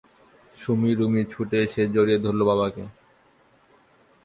সুমী 0.57 0.91
রুমী 0.93 1.21
ছুটে 1.31 1.57
এসে 1.65 1.81
জড়িয়ে 1.95 2.19
ধরল 2.25 2.41
বাবাকে! 2.49 2.83